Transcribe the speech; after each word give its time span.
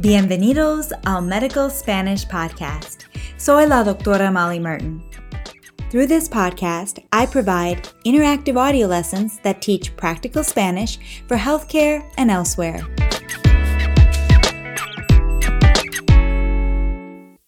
Bienvenidos 0.00 0.92
al 1.06 1.22
Medical 1.22 1.70
Spanish 1.70 2.26
Podcast. 2.26 3.06
Soy 3.38 3.66
la 3.66 3.82
doctora 3.82 4.30
Molly 4.30 4.58
Martin. 4.58 5.02
Through 5.90 6.08
this 6.08 6.28
podcast, 6.28 6.98
I 7.12 7.24
provide 7.24 7.88
interactive 8.04 8.58
audio 8.58 8.88
lessons 8.88 9.40
that 9.42 9.62
teach 9.62 9.96
practical 9.96 10.44
Spanish 10.44 10.98
for 11.26 11.38
healthcare 11.38 12.06
and 12.18 12.30
elsewhere. 12.30 12.82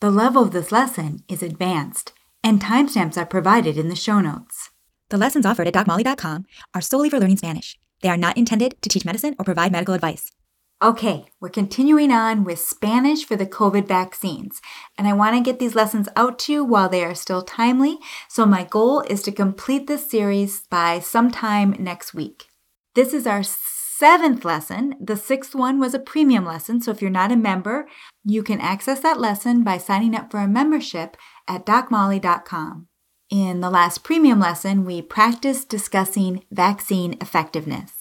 The 0.00 0.10
level 0.10 0.42
of 0.42 0.52
this 0.52 0.72
lesson 0.72 1.24
is 1.28 1.42
advanced, 1.42 2.14
and 2.42 2.62
timestamps 2.62 3.18
are 3.18 3.26
provided 3.26 3.76
in 3.76 3.90
the 3.90 3.94
show 3.94 4.20
notes. 4.20 4.70
The 5.10 5.18
lessons 5.18 5.44
offered 5.44 5.66
at 5.66 5.74
DocMolly.com 5.74 6.46
are 6.74 6.80
solely 6.80 7.10
for 7.10 7.20
learning 7.20 7.36
Spanish. 7.36 7.78
They 8.00 8.08
are 8.08 8.16
not 8.16 8.38
intended 8.38 8.80
to 8.80 8.88
teach 8.88 9.04
medicine 9.04 9.36
or 9.38 9.44
provide 9.44 9.70
medical 9.70 9.92
advice. 9.92 10.32
Okay, 10.80 11.26
we're 11.40 11.48
continuing 11.48 12.12
on 12.12 12.44
with 12.44 12.60
Spanish 12.60 13.24
for 13.24 13.34
the 13.34 13.46
COVID 13.46 13.88
vaccines, 13.88 14.62
and 14.96 15.08
I 15.08 15.12
want 15.12 15.34
to 15.34 15.42
get 15.42 15.58
these 15.58 15.74
lessons 15.74 16.08
out 16.14 16.38
to 16.40 16.52
you 16.52 16.64
while 16.64 16.88
they 16.88 17.02
are 17.02 17.16
still 17.16 17.42
timely. 17.42 17.98
So, 18.28 18.46
my 18.46 18.62
goal 18.62 19.00
is 19.00 19.20
to 19.22 19.32
complete 19.32 19.88
this 19.88 20.08
series 20.08 20.60
by 20.70 21.00
sometime 21.00 21.74
next 21.80 22.14
week. 22.14 22.46
This 22.94 23.12
is 23.12 23.26
our 23.26 23.42
seventh 23.42 24.44
lesson. 24.44 24.94
The 25.00 25.16
sixth 25.16 25.52
one 25.52 25.80
was 25.80 25.94
a 25.94 25.98
premium 25.98 26.44
lesson, 26.44 26.80
so 26.80 26.92
if 26.92 27.02
you're 27.02 27.10
not 27.10 27.32
a 27.32 27.36
member, 27.36 27.88
you 28.24 28.44
can 28.44 28.60
access 28.60 29.00
that 29.00 29.18
lesson 29.18 29.64
by 29.64 29.78
signing 29.78 30.14
up 30.14 30.30
for 30.30 30.38
a 30.38 30.46
membership 30.46 31.16
at 31.48 31.66
docmolly.com. 31.66 32.86
In 33.30 33.60
the 33.62 33.70
last 33.70 34.04
premium 34.04 34.38
lesson, 34.38 34.84
we 34.84 35.02
practiced 35.02 35.68
discussing 35.68 36.44
vaccine 36.52 37.18
effectiveness. 37.20 37.97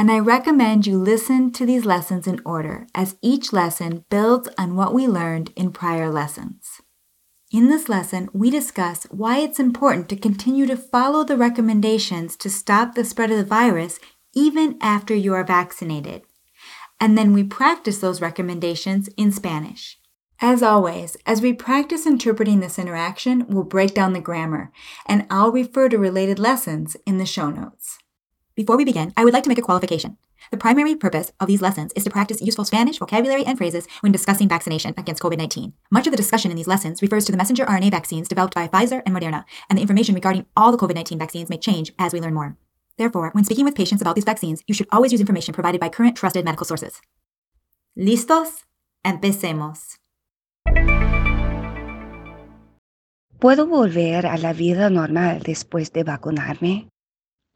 And 0.00 0.12
I 0.12 0.20
recommend 0.20 0.86
you 0.86 0.96
listen 0.96 1.50
to 1.54 1.66
these 1.66 1.84
lessons 1.84 2.28
in 2.28 2.40
order, 2.44 2.86
as 2.94 3.16
each 3.20 3.52
lesson 3.52 4.04
builds 4.08 4.48
on 4.56 4.76
what 4.76 4.94
we 4.94 5.08
learned 5.08 5.52
in 5.56 5.72
prior 5.72 6.08
lessons. 6.08 6.80
In 7.50 7.68
this 7.68 7.88
lesson, 7.88 8.28
we 8.32 8.48
discuss 8.48 9.04
why 9.10 9.38
it's 9.38 9.58
important 9.58 10.08
to 10.10 10.16
continue 10.16 10.66
to 10.66 10.76
follow 10.76 11.24
the 11.24 11.36
recommendations 11.36 12.36
to 12.36 12.48
stop 12.48 12.94
the 12.94 13.04
spread 13.04 13.32
of 13.32 13.38
the 13.38 13.44
virus 13.44 13.98
even 14.34 14.78
after 14.80 15.16
you 15.16 15.34
are 15.34 15.42
vaccinated. 15.42 16.22
And 17.00 17.18
then 17.18 17.32
we 17.32 17.42
practice 17.42 17.98
those 17.98 18.20
recommendations 18.20 19.08
in 19.16 19.32
Spanish. 19.32 19.98
As 20.40 20.62
always, 20.62 21.16
as 21.26 21.42
we 21.42 21.52
practice 21.52 22.06
interpreting 22.06 22.60
this 22.60 22.78
interaction, 22.78 23.46
we'll 23.48 23.64
break 23.64 23.94
down 23.94 24.12
the 24.12 24.20
grammar, 24.20 24.70
and 25.06 25.26
I'll 25.28 25.50
refer 25.50 25.88
to 25.88 25.98
related 25.98 26.38
lessons 26.38 26.96
in 27.04 27.18
the 27.18 27.26
show 27.26 27.50
notes. 27.50 27.97
Before 28.58 28.76
we 28.76 28.84
begin, 28.84 29.12
I 29.16 29.22
would 29.22 29.32
like 29.32 29.44
to 29.44 29.48
make 29.48 29.58
a 29.58 29.62
qualification. 29.62 30.16
The 30.50 30.56
primary 30.56 30.96
purpose 30.96 31.30
of 31.38 31.46
these 31.46 31.62
lessons 31.62 31.92
is 31.94 32.02
to 32.02 32.10
practice 32.10 32.42
useful 32.42 32.64
Spanish 32.64 32.98
vocabulary 32.98 33.44
and 33.44 33.56
phrases 33.56 33.86
when 34.00 34.10
discussing 34.10 34.48
vaccination 34.48 34.94
against 34.96 35.22
COVID 35.22 35.38
19. 35.38 35.74
Much 35.92 36.08
of 36.08 36.10
the 36.10 36.16
discussion 36.16 36.50
in 36.50 36.56
these 36.56 36.66
lessons 36.66 37.00
refers 37.00 37.24
to 37.24 37.30
the 37.30 37.38
messenger 37.38 37.64
RNA 37.66 37.92
vaccines 37.92 38.26
developed 38.26 38.56
by 38.56 38.66
Pfizer 38.66 39.00
and 39.06 39.14
Moderna, 39.14 39.44
and 39.70 39.78
the 39.78 39.82
information 39.82 40.16
regarding 40.16 40.44
all 40.56 40.72
the 40.72 40.76
COVID 40.76 40.96
19 40.96 41.20
vaccines 41.20 41.48
may 41.48 41.56
change 41.56 41.92
as 42.00 42.12
we 42.12 42.20
learn 42.20 42.34
more. 42.34 42.56
Therefore, 42.96 43.30
when 43.32 43.44
speaking 43.44 43.64
with 43.64 43.76
patients 43.76 44.02
about 44.02 44.16
these 44.16 44.24
vaccines, 44.24 44.64
you 44.66 44.74
should 44.74 44.88
always 44.90 45.12
use 45.12 45.20
information 45.20 45.54
provided 45.54 45.80
by 45.80 45.88
current 45.88 46.16
trusted 46.16 46.44
medical 46.44 46.66
sources. 46.66 47.00
¿Listos? 47.96 48.64
Empecemos. 49.04 50.00
¿Puedo 53.38 53.68
volver 53.68 54.26
a 54.26 54.36
la 54.36 54.52
vida 54.52 54.90
normal 54.90 55.44
después 55.44 55.92
de 55.92 56.02
vacunarme? 56.02 56.88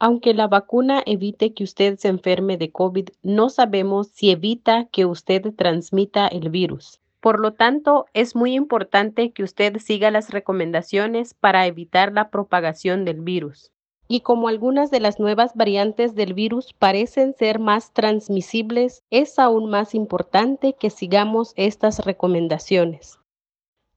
Aunque 0.05 0.33
la 0.33 0.49
vacuna 0.49 1.01
evite 1.05 1.53
que 1.53 1.63
usted 1.63 1.97
se 1.97 2.09
enferme 2.09 2.57
de 2.57 2.73
COVID, 2.73 3.07
no 3.21 3.49
sabemos 3.49 4.09
si 4.09 4.31
evita 4.31 4.89
que 4.91 5.05
usted 5.05 5.53
transmita 5.55 6.27
el 6.27 6.49
virus. 6.49 6.99
Por 7.21 7.39
lo 7.39 7.53
tanto, 7.53 8.07
es 8.13 8.35
muy 8.35 8.53
importante 8.53 9.31
que 9.31 9.43
usted 9.43 9.77
siga 9.77 10.11
las 10.11 10.31
recomendaciones 10.31 11.33
para 11.33 11.67
evitar 11.67 12.11
la 12.11 12.31
propagación 12.31 13.05
del 13.05 13.21
virus. 13.21 13.71
Y 14.09 14.19
como 14.19 14.49
algunas 14.49 14.91
de 14.91 14.99
las 14.99 15.21
nuevas 15.21 15.55
variantes 15.55 16.15
del 16.15 16.33
virus 16.33 16.73
parecen 16.73 17.33
ser 17.33 17.59
más 17.59 17.93
transmisibles, 17.93 19.05
es 19.09 19.39
aún 19.39 19.69
más 19.69 19.95
importante 19.95 20.75
que 20.77 20.89
sigamos 20.89 21.53
estas 21.55 22.03
recomendaciones. 22.03 23.19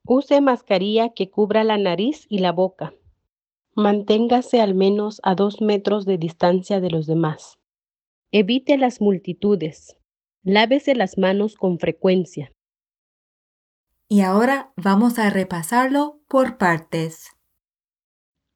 Use 0.05 0.39
mascarilla 0.39 1.09
que 1.09 1.29
cubra 1.29 1.65
la 1.65 1.77
nariz 1.77 2.27
y 2.29 2.39
la 2.39 2.53
boca. 2.53 2.93
Manténgase 3.79 4.59
al 4.59 4.73
menos 4.73 5.21
a 5.21 5.35
dos 5.35 5.61
metros 5.61 6.07
de 6.07 6.17
distancia 6.17 6.81
de 6.81 6.89
los 6.89 7.05
demás. 7.05 7.59
Evite 8.31 8.75
las 8.75 9.01
multitudes. 9.01 9.95
Lávese 10.41 10.95
las 10.95 11.19
manos 11.19 11.53
con 11.55 11.77
frecuencia. 11.77 12.51
Y 14.09 14.21
ahora 14.21 14.73
vamos 14.77 15.19
a 15.19 15.29
repasarlo 15.29 16.19
por 16.27 16.57
partes. 16.57 17.35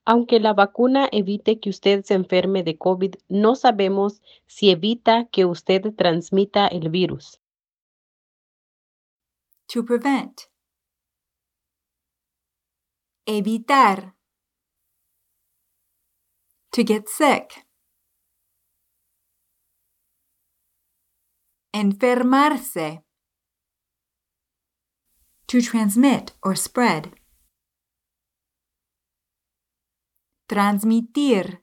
Aunque 0.06 0.40
la 0.40 0.54
vacuna 0.54 1.08
evite 1.12 1.60
que 1.60 1.70
usted 1.70 2.04
se 2.04 2.16
enferme 2.16 2.64
de 2.64 2.80
COVID, 2.80 3.14
no 3.30 3.54
sabemos 3.54 4.24
si 4.48 4.72
evita 4.72 5.26
que 5.32 5.46
usted 5.46 5.94
transmita 5.94 6.66
el 6.66 6.90
virus. 6.90 7.40
To 9.68 9.86
prevent. 9.86 10.50
Evitar. 13.28 14.16
To 16.74 16.84
get 16.84 17.10
sick. 17.10 17.66
Enfermarse. 21.76 23.02
To 25.48 25.62
transmit 25.62 26.32
or 26.42 26.56
spread. 26.56 27.14
Transmitir. 30.50 31.58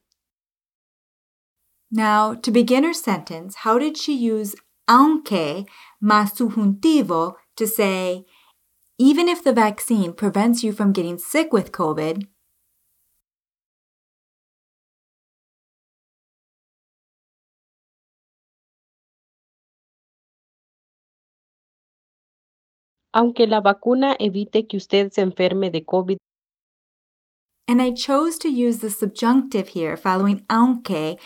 Now, 1.91 2.35
to 2.35 2.51
begin 2.51 2.85
her 2.85 2.93
sentence, 2.93 3.57
how 3.65 3.79
did 3.79 3.97
she 3.97 4.15
use 4.15 4.55
aunque 4.89 5.67
más 6.03 6.35
subjuntivo 6.37 7.35
to 7.57 7.67
say, 7.67 8.27
even 8.99 9.29
if 9.29 9.43
the 9.43 9.53
vaccine 9.53 10.13
prevents 10.13 10.63
you 10.63 10.73
from 10.73 10.93
getting 10.93 11.19
sick 11.19 11.53
with 11.53 11.73
COVID, 11.73 12.27
aunque 23.13 23.47
la 23.47 23.61
vacuna 23.61 24.17
evite 24.21 24.69
que 24.69 24.77
usted 24.77 25.13
se 25.13 25.23
enferme 25.23 25.71
de 25.71 25.81
COVID. 25.81 26.19
And 27.67 27.83
I 27.83 27.91
chose 27.91 28.39
to 28.39 28.49
use 28.49 28.79
the 28.79 28.91
subjunctive 28.91 29.69
here 29.69 29.97
following 29.97 30.45
aunque 30.49 31.19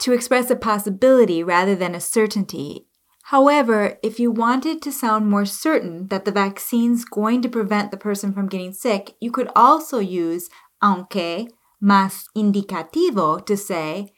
to 0.00 0.12
express 0.12 0.50
a 0.50 0.56
possibility 0.56 1.42
rather 1.42 1.74
than 1.74 1.94
a 1.94 2.00
certainty. 2.00 2.86
However, 3.26 3.98
if 4.02 4.18
you 4.18 4.30
wanted 4.30 4.82
to 4.82 4.92
sound 4.92 5.30
more 5.30 5.46
certain 5.46 6.08
that 6.08 6.24
the 6.24 6.32
vaccine's 6.32 7.04
going 7.04 7.40
to 7.42 7.48
prevent 7.48 7.90
the 7.90 7.96
person 7.96 8.32
from 8.32 8.48
getting 8.48 8.72
sick, 8.72 9.14
you 9.20 9.30
could 9.30 9.48
also 9.54 10.00
use 10.00 10.50
aunque 10.82 11.48
más 11.82 12.24
indicativo 12.36 13.44
to 13.46 13.56
say, 13.56 14.12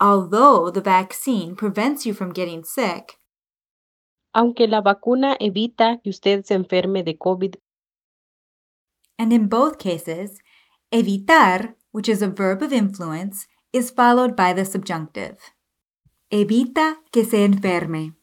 although 0.00 0.70
the 0.70 0.80
vaccine 0.80 1.56
prevents 1.56 2.04
you 2.04 2.12
from 2.12 2.32
getting 2.32 2.62
sick, 2.62 3.18
aunque 4.32 4.68
la 4.68 4.80
vacuna 4.80 5.36
evita 5.38 6.00
que 6.02 6.10
usted 6.10 6.44
se 6.44 6.54
enferme 6.54 7.02
de 7.02 7.18
COVID. 7.18 7.56
And 9.18 9.32
in 9.32 9.48
both 9.48 9.78
cases, 9.78 10.40
evitar, 10.90 11.76
which 11.90 12.08
is 12.08 12.22
a 12.22 12.28
verb 12.28 12.62
of 12.62 12.72
influence, 12.72 13.46
is 13.72 13.90
followed 13.90 14.36
by 14.36 14.52
the 14.54 14.64
subjunctive. 14.64 15.36
Evita 16.30 16.96
que 17.10 17.24
se 17.24 17.44
enferme. 17.44 18.14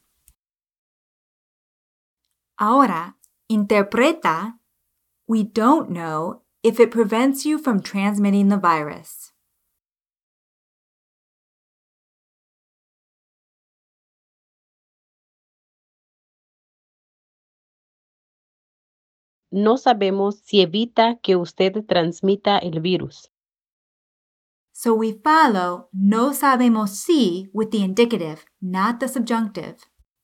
Ahora, 2.58 3.16
interpreta, 3.48 4.58
we 5.26 5.44
don't 5.44 5.90
know 5.90 6.42
if 6.62 6.80
it 6.80 6.90
prevents 6.90 7.46
you 7.46 7.56
from 7.58 7.80
transmitting 7.80 8.48
the 8.48 8.58
virus. 8.58 9.19
No 19.50 19.76
sabemos 19.76 20.40
si 20.44 20.60
evita 20.60 21.18
que 21.22 21.36
usted 21.36 21.84
transmita 21.86 22.58
el 22.58 22.80
virus. 22.80 23.30
So 24.72 24.94
we 24.94 25.12
follow 25.12 25.88
no 25.92 26.32
sabemos 26.32 26.90
si 26.90 27.50
with 27.52 27.70
the 27.70 27.82
indicative, 27.82 28.44
not 28.60 28.98
the 29.00 29.08
subjunctive. 29.08 29.76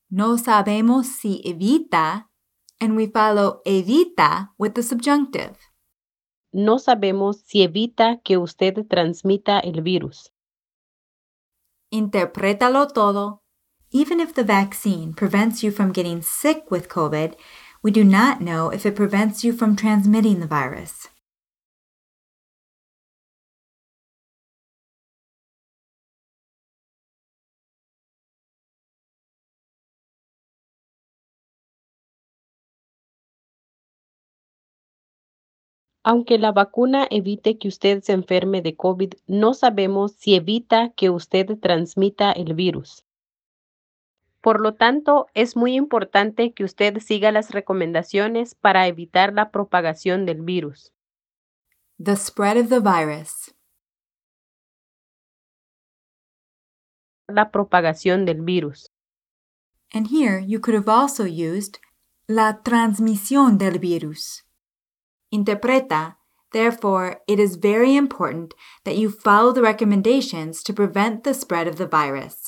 No 0.09 0.39
sabemos 0.39 1.07
si 1.07 1.43
evita, 1.45 2.31
and 2.81 2.97
we 2.97 3.07
follow 3.09 3.61
evita 3.67 4.55
with 4.57 4.75
the 4.75 4.83
subjunctive. 4.83 5.59
No 6.53 6.79
sabemos 6.79 7.43
si 7.45 7.63
evita 7.63 8.21
que 8.23 8.39
usted 8.39 8.87
transmita 8.89 9.59
el 9.59 9.83
virus. 9.83 10.33
Interprétalo 11.91 12.87
todo 12.89 13.43
Even 13.93 14.21
if 14.21 14.35
the 14.35 14.45
vaccine 14.45 15.15
prevents 15.15 15.63
you 15.63 15.71
from 15.71 15.93
getting 15.93 16.21
sick 16.21 16.71
with 16.71 16.89
COVID, 16.89 17.35
we 17.87 17.93
do 17.93 18.03
not 18.03 18.41
know 18.41 18.69
if 18.71 18.85
it 18.85 18.97
prevents 18.97 19.45
you 19.45 19.53
from 19.53 19.77
transmitting 19.77 20.41
the 20.41 20.47
virus. 20.49 21.09
Aunque 36.03 36.39
la 36.39 36.51
vacuna 36.51 37.07
evite 37.09 37.57
que 37.57 37.69
usted 37.69 38.03
se 38.03 38.13
enferme 38.13 38.63
de 38.63 38.75
COVID, 38.75 39.15
no 39.29 39.55
sabemos 39.55 40.11
si 40.19 40.35
evita 40.35 40.93
que 40.97 41.11
usted 41.11 41.57
transmita 41.61 42.33
el 42.33 42.55
virus. 42.55 43.06
Por 44.47 44.61
lo 44.61 44.75
tanto, 44.75 45.27
es 45.35 45.57
muy 45.57 45.75
importante 45.75 46.55
que 46.55 46.63
usted 46.63 47.01
siga 47.01 47.33
las 47.33 47.51
recomendaciones 47.51 48.55
para 48.55 48.87
evitar 48.87 49.33
la 49.33 49.51
propagación 49.51 50.25
del 50.25 50.43
virus. 50.43 50.93
The 51.99 52.15
spread 52.15 52.57
of 52.57 52.69
the 52.69 52.79
virus. 52.79 53.53
La 57.27 57.51
propagación 57.51 58.25
del 58.25 58.43
virus. 58.43 58.89
And 59.93 60.13
here 60.13 60.39
you 60.39 60.61
could 60.61 60.77
have 60.77 60.89
also 60.89 61.25
used 61.25 61.81
la 62.29 62.63
transmisión 62.63 63.59
del 63.59 63.81
virus. 63.81 64.45
Interpreta, 65.33 66.19
therefore, 66.53 67.21
it 67.27 67.41
is 67.41 67.57
very 67.57 67.97
important 67.97 68.55
that 68.85 68.95
you 68.95 69.11
follow 69.11 69.53
the 69.53 69.63
recommendations 69.63 70.63
to 70.63 70.73
prevent 70.73 71.25
the 71.25 71.35
spread 71.35 71.67
of 71.67 71.79
the 71.79 71.89
virus. 71.89 72.46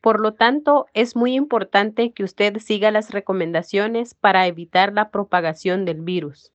Por 0.00 0.20
lo 0.20 0.34
tanto, 0.34 0.86
es 0.94 1.16
muy 1.16 1.34
importante 1.34 2.12
que 2.12 2.24
usted 2.24 2.58
siga 2.58 2.90
las 2.90 3.10
recomendaciones 3.10 4.14
para 4.14 4.46
evitar 4.46 4.92
la 4.92 5.10
propagación 5.10 5.84
del 5.84 6.00
virus. 6.00 6.52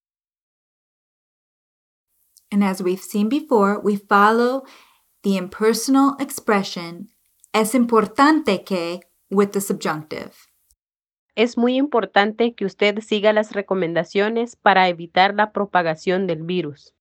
And 2.51 2.63
as 2.63 2.81
we've 2.81 3.01
seen 3.01 3.30
before, 3.30 3.80
we 3.83 3.97
follow 3.97 4.63
the 5.21 5.36
impersonal 5.38 6.15
expression 6.19 7.15
es 7.56 7.74
importante 7.74 8.65
que 8.65 9.00
with 9.30 9.51
the 9.51 9.62
subjunctive. 9.62 10.31
Es 11.36 11.57
muy 11.57 11.77
importante 11.77 12.53
que 12.53 12.65
usted 12.65 13.00
siga 13.00 13.31
las 13.31 13.53
recomendaciones 13.53 14.57
para 14.57 14.89
evitar 14.89 15.33
la 15.33 15.53
propagación 15.53 16.27
del 16.27 16.44
virus. 16.44 16.94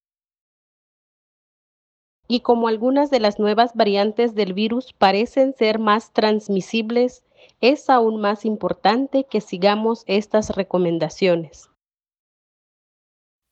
Y 2.26 2.40
como 2.40 2.68
algunas 2.68 3.10
de 3.10 3.20
las 3.20 3.38
nuevas 3.38 3.74
variantes 3.74 4.34
del 4.34 4.54
virus 4.54 4.92
parecen 4.92 5.54
ser 5.54 5.78
más 5.78 6.12
transmisibles, 6.12 7.24
es 7.60 7.90
aún 7.90 8.20
más 8.20 8.44
importante 8.44 9.24
que 9.24 9.40
sigamos 9.40 10.04
estas 10.06 10.56
recomendaciones. 10.56 11.70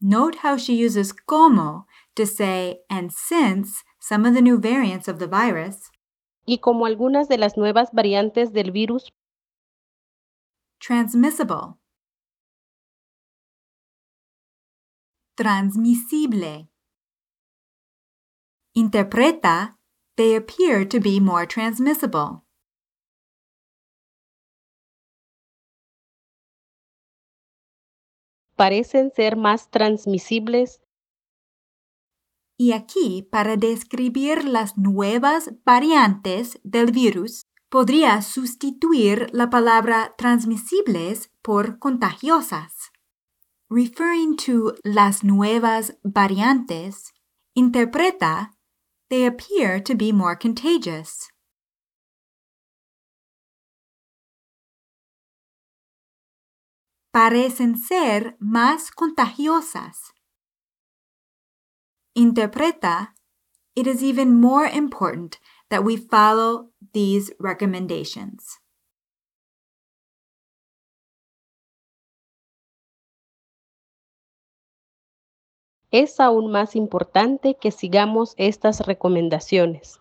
Note 0.00 0.38
how 0.42 0.56
she 0.56 0.84
uses 0.84 1.14
como 1.14 1.86
to 2.14 2.26
say, 2.26 2.80
and 2.88 3.10
since 3.12 3.84
some 4.00 4.28
of 4.28 4.34
the 4.34 4.42
new 4.42 4.58
variants 4.58 5.08
of 5.08 5.18
the 5.18 5.26
virus, 5.26 5.92
Y 6.44 6.58
como 6.58 6.86
algunas 6.86 7.28
de 7.28 7.38
las 7.38 7.56
nuevas 7.56 7.92
variantes 7.92 8.52
del 8.52 8.72
virus 8.72 9.12
transmissible, 10.80 11.76
transmisible, 15.36 16.68
interpreta, 18.74 19.76
they 20.16 20.34
appear 20.34 20.84
to 20.84 21.00
be 21.00 21.20
more 21.20 21.46
transmissible. 21.46 22.42
parecen 28.62 29.10
ser 29.10 29.36
más 29.36 29.70
transmisibles 29.70 30.80
Y 32.56 32.70
aquí, 32.70 33.26
para 33.28 33.56
describir 33.56 34.44
las 34.44 34.78
nuevas 34.78 35.50
variantes 35.64 36.60
del 36.62 36.92
virus, 36.92 37.42
podría 37.68 38.22
sustituir 38.22 39.30
la 39.32 39.50
palabra 39.50 40.14
transmisibles 40.16 41.32
por 41.42 41.80
contagiosas. 41.80 42.92
Referring 43.68 44.36
to 44.36 44.74
las 44.84 45.24
nuevas 45.24 45.98
variantes, 46.04 47.14
interpreta, 47.54 48.51
they 49.12 49.26
appear 49.26 49.78
to 49.78 49.94
be 49.94 50.10
more 50.10 50.34
contagious. 50.34 51.28
Parecen 57.14 57.76
ser 57.76 58.36
más 58.40 58.90
contagiosas. 58.90 60.14
Interpreta, 62.16 63.08
it 63.76 63.86
is 63.86 64.02
even 64.02 64.40
more 64.40 64.64
important 64.64 65.38
that 65.68 65.84
we 65.84 65.98
follow 65.98 66.70
these 66.94 67.30
recommendations. 67.38 68.61
Es 75.92 76.18
aún 76.18 76.50
más 76.50 76.74
importante 76.74 77.56
que 77.60 77.70
sigamos 77.70 78.34
estas 78.38 78.80
recomendaciones. 78.80 80.00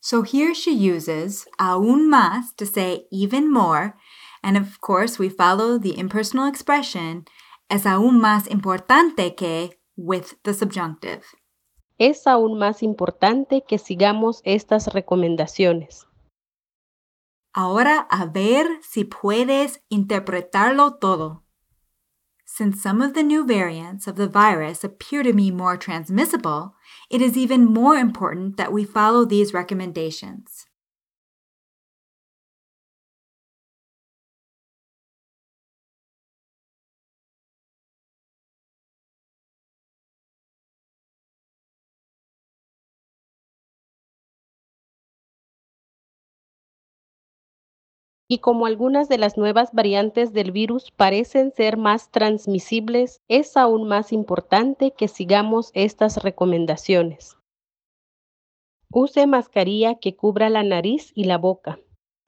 So 0.00 0.22
here 0.22 0.54
she 0.54 0.72
uses 0.72 1.48
aún 1.58 2.08
más 2.08 2.54
to 2.56 2.66
say 2.66 3.06
even 3.10 3.50
more, 3.50 3.94
and 4.42 4.56
of 4.56 4.80
course 4.80 5.18
we 5.18 5.30
follow 5.30 5.78
the 5.78 5.98
impersonal 5.98 6.48
expression 6.48 7.26
es 7.68 7.86
aún 7.86 8.20
más 8.20 8.50
importante 8.50 9.34
que 9.34 9.80
with 9.96 10.36
the 10.42 10.52
subjunctive. 10.52 11.22
Es 11.98 12.26
aún 12.26 12.58
más 12.58 12.82
importante 12.82 13.64
que 13.66 13.78
sigamos 13.78 14.40
estas 14.44 14.88
recomendaciones. 14.88 16.06
Ahora 17.52 18.06
a 18.10 18.26
ver 18.26 18.66
si 18.82 19.04
puedes 19.04 19.82
interpretarlo 19.88 20.96
todo. 20.96 21.43
Since 22.56 22.80
some 22.80 23.02
of 23.02 23.14
the 23.14 23.24
new 23.24 23.44
variants 23.44 24.06
of 24.06 24.14
the 24.14 24.28
virus 24.28 24.84
appear 24.84 25.24
to 25.24 25.32
be 25.32 25.50
more 25.50 25.76
transmissible, 25.76 26.76
it 27.10 27.20
is 27.20 27.36
even 27.36 27.64
more 27.64 27.96
important 27.96 28.58
that 28.58 28.72
we 28.72 28.84
follow 28.84 29.24
these 29.24 29.52
recommendations. 29.52 30.63
Y 48.34 48.38
como 48.38 48.66
algunas 48.66 49.08
de 49.08 49.16
las 49.16 49.38
nuevas 49.38 49.72
variantes 49.72 50.32
del 50.32 50.50
virus 50.50 50.90
parecen 50.90 51.52
ser 51.52 51.76
más 51.76 52.10
transmisibles, 52.10 53.20
es 53.28 53.56
aún 53.56 53.86
más 53.86 54.12
importante 54.12 54.90
que 54.90 55.06
sigamos 55.06 55.70
estas 55.72 56.16
recomendaciones. 56.16 57.36
Use 58.90 59.28
mascarilla 59.28 60.00
que 60.00 60.16
cubra 60.16 60.50
la 60.50 60.64
nariz 60.64 61.12
y 61.14 61.26
la 61.26 61.38
boca. 61.38 61.78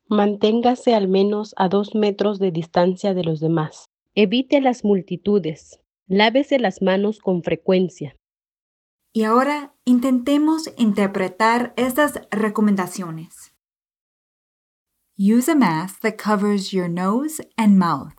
Manténgase 0.06 0.94
al 0.94 1.08
menos 1.08 1.56
a 1.56 1.68
dos 1.68 1.96
metros 1.96 2.38
de 2.38 2.52
distancia 2.52 3.12
de 3.12 3.24
los 3.24 3.40
demás. 3.40 3.86
Evite 4.14 4.60
las 4.60 4.84
multitudes. 4.84 5.80
Lávese 6.06 6.60
las 6.60 6.82
manos 6.82 7.18
con 7.18 7.42
frecuencia. 7.42 8.14
Y 9.12 9.24
ahora 9.24 9.74
intentemos 9.84 10.70
interpretar 10.76 11.74
estas 11.76 12.20
recomendaciones. 12.30 13.55
Use 15.18 15.48
a 15.48 15.54
mask 15.54 16.02
that 16.02 16.18
covers 16.18 16.74
your 16.74 16.88
nose 16.88 17.40
and 17.56 17.78
mouth. 17.78 18.12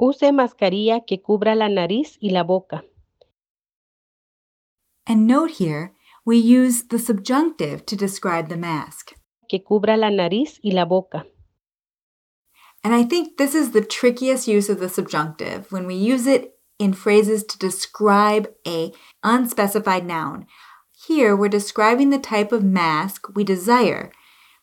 Use 0.00 0.30
mascarilla 0.30 1.04
que 1.04 1.20
cubra 1.20 1.56
la 1.56 1.68
nariz 1.68 2.16
y 2.20 2.30
la 2.30 2.44
boca. 2.44 2.84
And 5.04 5.26
note 5.26 5.58
here, 5.58 5.92
we 6.24 6.36
use 6.36 6.84
the 6.84 7.00
subjunctive 7.00 7.84
to 7.86 7.96
describe 7.96 8.48
the 8.48 8.56
mask. 8.56 9.14
Que 9.48 9.58
cubra 9.58 9.96
la 9.96 10.10
nariz 10.10 10.60
y 10.62 10.70
la 10.72 10.84
boca. 10.84 11.24
And 12.84 12.94
I 12.94 13.02
think 13.02 13.36
this 13.36 13.56
is 13.56 13.72
the 13.72 13.84
trickiest 13.84 14.46
use 14.46 14.68
of 14.68 14.78
the 14.78 14.88
subjunctive 14.88 15.72
when 15.72 15.88
we 15.88 15.96
use 15.96 16.28
it 16.28 16.55
in 16.78 16.92
phrases 16.92 17.44
to 17.44 17.58
describe 17.58 18.48
a 18.66 18.92
unspecified 19.22 20.04
noun. 20.04 20.46
Here, 21.06 21.36
we're 21.36 21.48
describing 21.48 22.10
the 22.10 22.18
type 22.18 22.52
of 22.52 22.64
mask 22.64 23.34
we 23.34 23.44
desire 23.44 24.10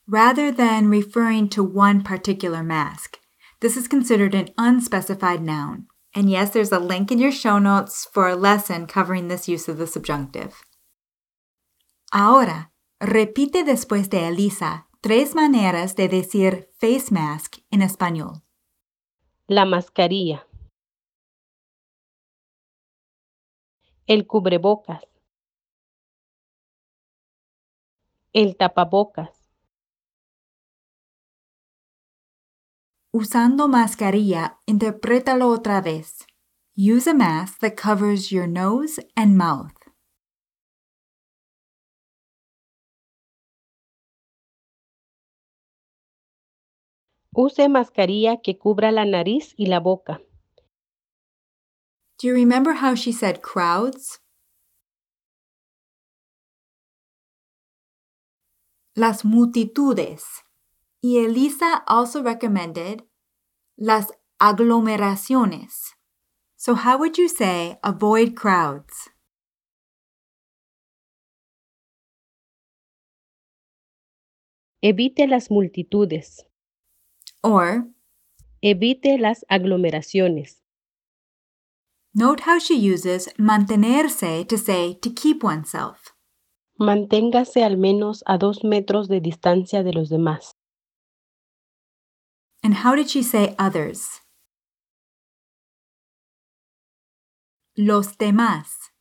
rather 0.08 0.52
than 0.52 0.90
referring 0.90 1.50
to 1.50 1.64
one 1.64 2.04
particular 2.04 2.64
mask. 2.64 3.20
This 3.62 3.78
is 3.78 3.88
considered 3.88 4.36
an 4.36 4.50
unspecified 4.58 5.42
noun. 5.42 5.88
And 6.14 6.30
yes, 6.30 6.52
there's 6.52 6.72
a 6.72 6.80
link 6.80 7.12
in 7.12 7.20
your 7.20 7.32
show 7.32 7.58
notes 7.58 8.08
for 8.12 8.28
a 8.28 8.36
lesson 8.36 8.86
covering 8.86 9.28
this 9.28 9.48
use 9.48 9.68
of 9.68 9.78
the 9.78 9.88
subjunctive. 9.88 10.64
Ahora, 12.14 12.72
repite 13.02 13.64
después 13.64 14.10
de 14.10 14.28
Elisa 14.28 14.86
tres 15.02 15.34
maneras 15.34 15.96
de 15.96 16.08
decir 16.08 16.68
face 16.80 17.12
mask 17.12 17.58
en 17.72 17.82
español. 17.82 18.42
La 19.48 19.66
mascarilla. 19.66 20.44
El 24.06 24.28
cubrebocas. 24.28 25.02
El 28.34 28.58
tapabocas. 28.58 29.30
Usando 33.14 33.70
mascarilla, 33.70 34.60
interprétalo 34.66 35.48
otra 35.48 35.80
vez. 35.80 36.28
Use 36.76 37.10
a 37.10 37.14
mask 37.14 37.60
that 37.62 37.78
covers 37.78 38.30
your 38.30 38.46
nose 38.46 39.00
and 39.16 39.38
mouth. 39.38 39.72
Use 47.32 47.70
mascarilla 47.70 48.42
que 48.42 48.58
cubra 48.58 48.92
la 48.92 49.06
nariz 49.06 49.54
y 49.56 49.68
la 49.68 49.80
boca. 49.80 50.20
Do 52.20 52.28
you 52.28 52.34
remember 52.34 52.74
how 52.74 52.96
she 52.96 53.12
said 53.12 53.42
crowds? 53.42 54.20
Las 58.96 59.24
multitudes. 59.26 60.44
Y 61.02 61.18
Elisa 61.18 61.84
also 61.88 62.24
recommended 62.24 63.04
las 63.78 64.12
aglomeraciones. 64.40 65.96
So, 66.56 66.76
how 66.76 66.98
would 66.98 67.18
you 67.18 67.28
say 67.28 67.78
avoid 67.84 68.36
crowds? 68.36 69.10
Evite 74.82 75.28
las 75.28 75.50
multitudes. 75.50 76.46
Or, 77.44 77.90
Evite 78.62 79.18
las 79.18 79.44
aglomeraciones. 79.50 80.63
Note 82.14 82.42
how 82.42 82.60
she 82.60 82.76
uses 82.76 83.28
mantenerse 83.40 84.48
to 84.48 84.58
say 84.58 84.94
to 85.02 85.10
keep 85.10 85.44
oneself. 85.44 86.14
Manténgase 86.80 87.64
al 87.64 87.78
menos 87.78 88.24
a 88.26 88.38
dos 88.38 88.64
metros 88.64 89.08
de 89.08 89.20
distancia 89.20 89.84
de 89.84 89.94
los 89.94 90.10
demás. 90.10 90.56
And 92.64 92.76
how 92.76 92.96
did 92.96 93.10
she 93.10 93.24
say 93.24 93.56
others? 93.60 94.22
Los 97.76 98.18
demás. 98.18 98.92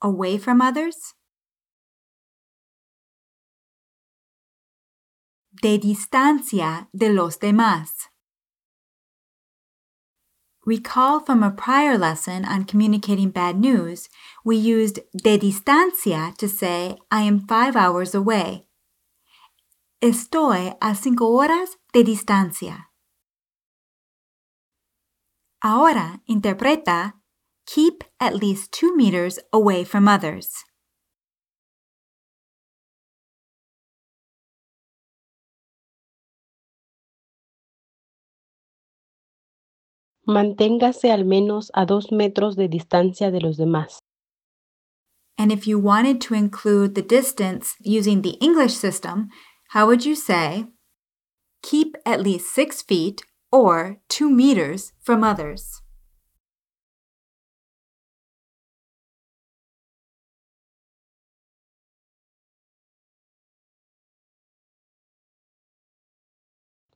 Away 0.00 0.38
from 0.38 0.60
others? 0.60 1.14
De 5.50 5.78
distancia 5.78 6.88
de 6.92 7.10
los 7.10 7.38
demás. 7.38 8.11
Recall 10.64 11.18
from 11.18 11.42
a 11.42 11.50
prior 11.50 11.98
lesson 11.98 12.44
on 12.44 12.64
communicating 12.64 13.30
bad 13.30 13.58
news, 13.58 14.08
we 14.44 14.56
used 14.56 15.00
de 15.12 15.36
distancia 15.36 16.34
to 16.38 16.48
say, 16.48 16.96
I 17.10 17.22
am 17.22 17.40
five 17.48 17.74
hours 17.74 18.14
away. 18.14 18.68
Estoy 20.00 20.76
a 20.80 20.94
cinco 20.94 21.26
horas 21.32 21.78
de 21.92 22.04
distancia. 22.04 22.86
Ahora 25.64 26.20
interpreta 26.28 27.14
keep 27.66 28.04
at 28.20 28.36
least 28.36 28.70
two 28.70 28.96
meters 28.96 29.40
away 29.52 29.82
from 29.82 30.06
others. 30.06 30.64
Manténgase 40.26 41.10
al 41.10 41.24
menos 41.24 41.70
a 41.74 41.84
dos 41.84 42.12
metros 42.12 42.54
de 42.56 42.68
distancia 42.68 43.30
de 43.30 43.40
los 43.40 43.56
demás. 43.56 43.98
And 45.36 45.50
if 45.50 45.66
you 45.66 45.78
wanted 45.78 46.20
to 46.22 46.34
include 46.34 46.94
the 46.94 47.02
distance 47.02 47.74
using 47.80 48.22
the 48.22 48.38
English 48.40 48.74
system, 48.74 49.28
how 49.70 49.86
would 49.86 50.04
you 50.04 50.14
say 50.14 50.66
keep 51.62 51.96
at 52.06 52.22
least 52.22 52.54
six 52.54 52.82
feet 52.82 53.22
or 53.50 53.98
two 54.08 54.30
meters 54.30 54.92
from 55.00 55.24
others? 55.24 55.81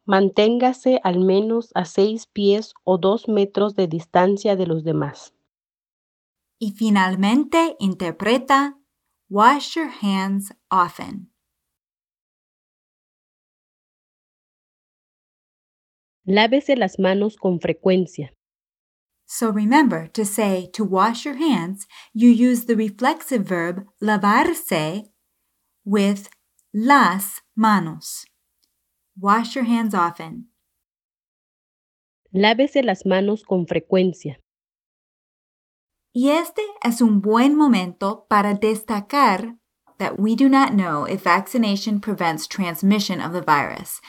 Manténgase 0.06 1.00
al 1.02 1.18
menos 1.18 1.72
a 1.74 1.84
seis 1.84 2.26
pies 2.26 2.74
o 2.84 2.96
dos 2.96 3.26
metros 3.26 3.74
de 3.74 3.88
distancia 3.88 4.54
de 4.54 4.66
los 4.66 4.84
demás. 4.84 5.34
Y 6.60 6.72
finalmente 6.72 7.74
interpreta 7.80 8.78
wash 9.28 9.74
your 9.74 9.90
hands 10.00 10.54
often. 10.70 11.32
Lávese 16.24 16.76
las 16.76 16.98
manos 17.00 17.36
con 17.36 17.60
frecuencia. 17.60 18.32
So 19.26 19.50
remember 19.50 20.08
to 20.12 20.24
say 20.24 20.68
to 20.72 20.84
wash 20.84 21.24
your 21.24 21.36
hands, 21.36 21.88
you 22.14 22.30
use 22.30 22.66
the 22.66 22.76
reflexive 22.76 23.44
verb 23.44 23.86
lavarse 24.00 25.10
with 25.84 26.28
las 26.72 27.42
manos. 27.56 28.24
Wash 29.18 29.54
your 29.54 29.64
hands 29.64 29.94
often. 29.94 30.48
Lávese 32.34 32.84
las 32.84 33.06
manos 33.06 33.42
con 33.44 33.66
frecuencia. 33.66 34.36
Y 36.12 36.30
este 36.30 36.62
es 36.82 37.00
un 37.00 37.20
buen 37.20 37.56
momento 37.56 38.26
para 38.28 38.54
destacar 38.54 39.56
that 39.98 40.18
we 40.18 40.34
do 40.34 40.48
not 40.48 40.74
know 40.74 41.04
if 41.04 41.22
vaccination 41.22 41.98
prevents 42.00 42.46
transmission 42.46 43.20
of 43.20 43.32
the 43.32 43.40
virus. 43.40 44.00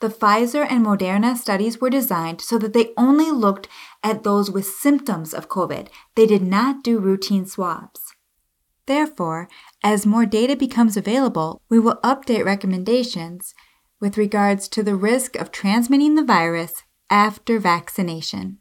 The 0.00 0.08
Pfizer 0.08 0.66
and 0.68 0.84
Moderna 0.84 1.36
studies 1.36 1.80
were 1.80 1.90
designed 1.90 2.40
so 2.40 2.58
that 2.58 2.72
they 2.72 2.92
only 2.96 3.30
looked 3.30 3.68
at 4.02 4.24
those 4.24 4.50
with 4.50 4.66
symptoms 4.66 5.32
of 5.32 5.48
COVID. 5.48 5.88
They 6.16 6.26
did 6.26 6.42
not 6.42 6.82
do 6.82 6.98
routine 6.98 7.46
swabs. 7.46 8.00
Therefore, 8.86 9.48
as 9.84 10.06
more 10.06 10.26
data 10.26 10.56
becomes 10.56 10.96
available, 10.96 11.60
we 11.68 11.78
will 11.78 12.00
update 12.02 12.44
recommendations 12.44 13.54
with 14.00 14.16
regards 14.16 14.68
to 14.68 14.82
the 14.82 14.96
risk 14.96 15.36
of 15.36 15.52
transmitting 15.52 16.14
the 16.14 16.24
virus 16.24 16.82
after 17.10 17.58
vaccination. 17.58 18.58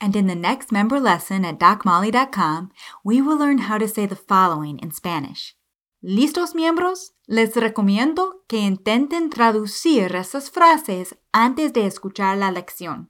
And 0.00 0.16
in 0.16 0.26
the 0.26 0.34
next 0.34 0.72
member 0.72 0.98
lesson 0.98 1.44
at 1.44 1.58
docmolly.com, 1.58 2.72
we 3.04 3.20
will 3.20 3.36
learn 3.36 3.58
how 3.58 3.76
to 3.76 3.86
say 3.86 4.06
the 4.06 4.16
following 4.16 4.78
in 4.78 4.92
Spanish. 4.92 5.54
¿Listos 6.02 6.54
miembros? 6.54 7.10
Les 7.28 7.54
recomiendo 7.54 8.40
que 8.48 8.58
intenten 8.58 9.28
traducir 9.28 10.14
esas 10.14 10.50
frases 10.50 11.14
antes 11.34 11.74
de 11.74 11.84
escuchar 11.86 12.38
la 12.38 12.50
lección. 12.50 13.08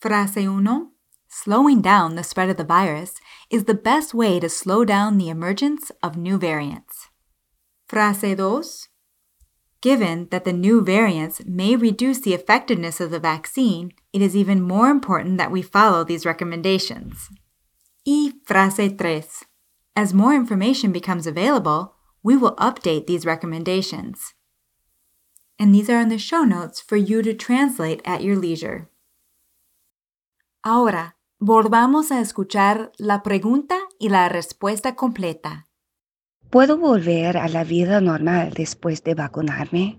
Frase 0.00 0.48
1. 0.48 0.90
Slowing 1.28 1.82
down 1.82 2.14
the 2.14 2.24
spread 2.24 2.48
of 2.48 2.56
the 2.56 2.64
virus 2.64 3.20
is 3.50 3.64
the 3.64 3.74
best 3.74 4.14
way 4.14 4.40
to 4.40 4.48
slow 4.48 4.86
down 4.86 5.18
the 5.18 5.28
emergence 5.28 5.92
of 6.02 6.16
new 6.16 6.38
variants. 6.38 7.10
Frase 7.86 8.34
2. 8.34 8.88
Given 9.80 10.26
that 10.30 10.44
the 10.44 10.52
new 10.52 10.82
variants 10.82 11.44
may 11.44 11.76
reduce 11.76 12.20
the 12.20 12.34
effectiveness 12.34 13.00
of 13.00 13.12
the 13.12 13.20
vaccine, 13.20 13.92
it 14.12 14.20
is 14.20 14.34
even 14.34 14.60
more 14.60 14.88
important 14.88 15.38
that 15.38 15.52
we 15.52 15.62
follow 15.62 16.02
these 16.02 16.26
recommendations. 16.26 17.30
Y 18.04 18.32
frase 18.44 18.98
3. 18.98 19.22
As 19.94 20.12
more 20.12 20.34
information 20.34 20.90
becomes 20.90 21.26
available, 21.26 21.94
we 22.24 22.36
will 22.36 22.56
update 22.56 23.06
these 23.06 23.24
recommendations. 23.24 24.34
And 25.60 25.72
these 25.72 25.88
are 25.88 26.00
in 26.00 26.08
the 26.08 26.18
show 26.18 26.42
notes 26.42 26.80
for 26.80 26.96
you 26.96 27.22
to 27.22 27.32
translate 27.34 28.00
at 28.04 28.22
your 28.22 28.36
leisure. 28.36 28.88
Ahora, 30.64 31.16
volvamos 31.40 32.10
a 32.10 32.20
escuchar 32.20 32.90
la 32.98 33.22
pregunta 33.22 33.78
y 34.00 34.08
la 34.08 34.28
respuesta 34.28 34.96
completa. 34.96 35.67
¿Puedo 36.50 36.78
volver 36.78 37.36
a 37.36 37.46
la 37.46 37.62
vida 37.62 38.00
normal 38.00 38.54
después 38.54 39.04
de 39.04 39.14
vacunarme? 39.14 39.98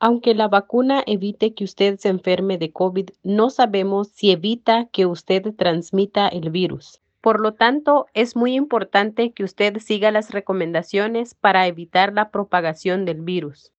Aunque 0.00 0.34
la 0.34 0.48
vacuna 0.48 1.04
evite 1.06 1.54
que 1.54 1.62
usted 1.62 1.96
se 2.00 2.08
enferme 2.08 2.58
de 2.58 2.72
COVID, 2.72 3.10
no 3.22 3.50
sabemos 3.50 4.08
si 4.08 4.32
evita 4.32 4.88
que 4.90 5.06
usted 5.06 5.54
transmita 5.54 6.26
el 6.26 6.50
virus. 6.50 7.00
Por 7.20 7.38
lo 7.40 7.54
tanto, 7.54 8.06
es 8.14 8.34
muy 8.34 8.54
importante 8.54 9.30
que 9.30 9.44
usted 9.44 9.78
siga 9.78 10.10
las 10.10 10.32
recomendaciones 10.32 11.36
para 11.36 11.68
evitar 11.68 12.12
la 12.12 12.32
propagación 12.32 13.04
del 13.04 13.20
virus. 13.20 13.70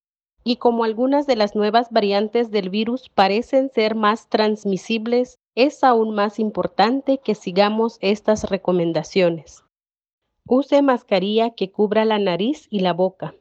Y 0.46 0.56
como 0.56 0.86
algunas 0.86 1.28
de 1.28 1.36
las 1.36 1.58
nuevas 1.58 1.90
variantes 1.92 2.52
del 2.52 2.70
virus 2.70 3.10
parecen 3.10 3.70
ser 3.70 3.96
más 3.96 4.30
transmisibles, 4.30 5.40
es 5.56 5.84
aún 5.84 6.16
más 6.16 6.40
importante 6.40 7.20
que 7.22 7.36
sigamos 7.36 7.98
estas 8.00 8.50
recomendaciones. 8.50 9.67
Use 10.50 10.82
mascarilla 10.82 11.51
que 11.56 11.72
cubra 11.72 12.06
la 12.06 12.20
nariz 12.20 12.68
y 12.70 12.80
la 12.80 12.94
boca. 12.94 13.36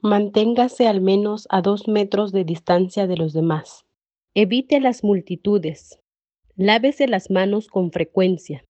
Manténgase 0.00 0.86
al 0.86 1.00
menos 1.00 1.46
a 1.50 1.62
dos 1.62 1.88
metros 1.88 2.32
de 2.32 2.44
distancia 2.44 3.06
de 3.06 3.16
los 3.16 3.32
demás. 3.32 3.86
Evite 4.34 4.78
las 4.80 5.02
multitudes. 5.02 5.98
Lávese 6.54 7.08
las 7.08 7.30
manos 7.30 7.68
con 7.68 7.90
frecuencia. 7.90 8.64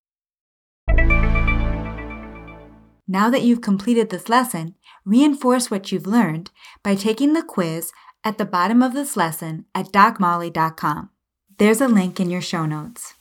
Now 3.07 3.31
that 3.31 3.43
you've 3.43 3.63
completed 3.63 4.11
this 4.11 4.29
lesson, 4.29 4.75
reinforce 5.05 5.71
what 5.71 5.91
you've 5.91 6.07
learned 6.07 6.51
by 6.83 6.95
taking 6.95 7.33
the 7.33 7.43
quiz 7.43 7.91
at 8.23 8.37
the 8.37 8.45
bottom 8.45 8.83
of 8.83 8.93
this 8.93 9.17
lesson 9.17 9.65
at 9.75 9.91
docmolly.com. 9.93 11.11
There's 11.59 11.81
a 11.81 11.89
link 11.89 12.21
in 12.21 12.31
your 12.31 12.43
show 12.43 12.67
notes. 12.67 13.15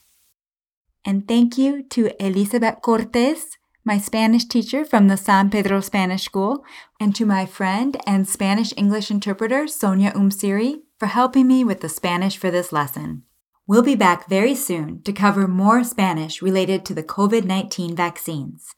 And 1.04 1.26
thank 1.26 1.56
you 1.56 1.82
to 1.90 2.10
Elizabeth 2.22 2.82
Cortes, 2.82 3.56
my 3.88 3.98
Spanish 3.98 4.44
teacher 4.44 4.84
from 4.84 5.08
the 5.08 5.16
San 5.16 5.48
Pedro 5.48 5.80
Spanish 5.80 6.22
School, 6.22 6.62
and 7.00 7.16
to 7.16 7.24
my 7.24 7.46
friend 7.46 7.96
and 8.06 8.28
Spanish 8.28 8.72
English 8.76 9.10
interpreter, 9.10 9.66
Sonia 9.66 10.12
Umsiri, 10.12 10.82
for 10.98 11.06
helping 11.06 11.46
me 11.46 11.64
with 11.64 11.80
the 11.80 11.88
Spanish 11.88 12.36
for 12.36 12.50
this 12.50 12.70
lesson. 12.70 13.22
We'll 13.66 13.82
be 13.82 13.96
back 13.96 14.28
very 14.28 14.54
soon 14.54 15.02
to 15.04 15.12
cover 15.12 15.48
more 15.48 15.82
Spanish 15.84 16.42
related 16.42 16.84
to 16.84 16.94
the 16.94 17.02
COVID 17.02 17.44
19 17.44 17.96
vaccines. 17.96 18.74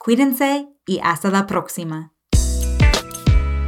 Cuídense 0.00 0.66
y 0.88 0.98
hasta 1.02 1.30
la 1.30 1.42
próxima. 1.46 2.10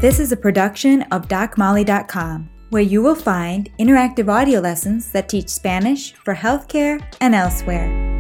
This 0.01 0.19
is 0.19 0.33
a 0.33 0.37
production 0.39 1.03
of 1.13 1.29
DocMolly.com, 1.29 2.49
where 2.71 2.83
you 2.83 3.03
will 3.03 3.15
find 3.15 3.71
interactive 3.79 4.29
audio 4.31 4.61
lessons 4.61 5.13
that 5.13 5.29
teach 5.29 5.51
Spanish 5.51 6.15
for 6.15 6.35
healthcare 6.35 6.99
and 7.21 7.35
elsewhere. 7.35 8.20